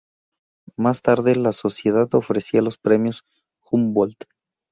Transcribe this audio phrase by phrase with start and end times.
[0.77, 3.23] Más tarde, la sociedad ofrecía los premios
[3.69, 4.23] Humboldt.